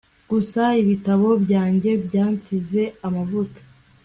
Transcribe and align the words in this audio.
Gusa 0.31 0.63
ibitabo 0.81 1.27
byanjye 1.43 1.91
byansize 2.05 2.81
amavuta 3.07 3.61